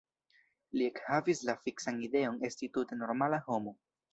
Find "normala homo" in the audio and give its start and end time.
3.03-3.79